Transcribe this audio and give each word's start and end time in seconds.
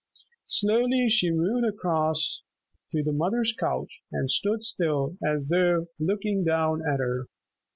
Slowly 0.47 1.09
she 1.09 1.29
moved 1.29 1.63
across 1.63 2.41
to 2.91 3.03
the 3.03 3.11
mother's 3.11 3.53
couch 3.53 4.01
and 4.11 4.31
stood 4.31 4.63
still 4.65 5.15
as 5.23 5.47
though 5.47 5.89
looking 5.99 6.43
down 6.43 6.81
at 6.83 6.97
her. 6.99 7.27